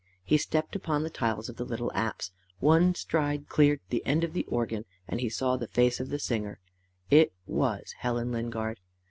[0.23, 2.31] He stepped upon the tiles of the little apse.
[2.59, 6.17] One stride cleared the end of the organ, and he saw the face of the
[6.17, 6.59] singer:
[7.11, 8.79] it WAS Helen Lingard!